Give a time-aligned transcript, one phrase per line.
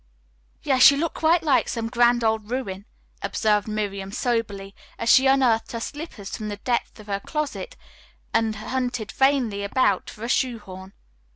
[0.63, 2.85] "Yes, you look quite like some grand old ruin,"
[3.21, 7.77] observed Miriam soberly, as she unearthed her slippers from the depths of her closet
[8.33, 10.93] and hunted vainly about for a shoe horn.